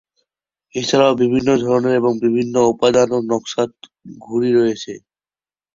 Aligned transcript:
এছাড়াও 0.75 1.13
বিভিন্ন 1.21 1.49
ধরনের 1.63 1.95
এবং 1.99 2.13
বিভিন্ন 2.25 2.55
উপাদান 2.73 3.07
ও 3.11 3.29
নকশার 3.29 3.69
ঘুড়ি 4.19 4.49
রয়েছে। 4.53 4.93